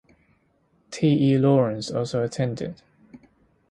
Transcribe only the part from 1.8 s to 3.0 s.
also attended.